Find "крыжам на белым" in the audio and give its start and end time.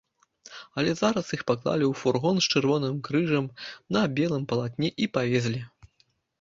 3.11-4.43